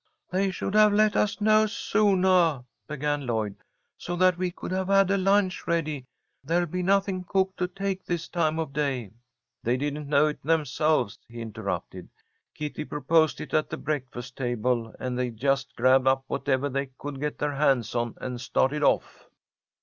[0.31, 3.57] "They should have let us know soonah," began Lloyd,
[3.99, 6.07] "so that we could have had a lunch ready.
[6.43, 9.11] There'll be nothing cooked to take this time of day."
[9.61, 12.09] "They didn't know it themselves," he interrupted.
[12.55, 17.19] "Kitty proposed it at the breakfast table, and they just grabbed up whatever they could
[17.21, 19.29] get their hands on and started off."